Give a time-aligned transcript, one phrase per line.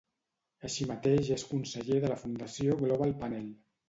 [0.69, 3.45] Així mateix és conseller de la Fundació Global Panel.